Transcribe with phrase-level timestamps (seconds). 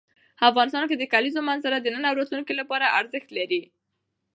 [0.49, 3.61] افغانستان کې د کلیزو منظره د نن او راتلونکي لپاره ارزښت لري.